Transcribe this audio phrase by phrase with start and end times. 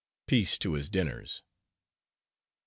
[0.25, 1.43] Peace to his dinners.
[1.43, 1.45] "Mr.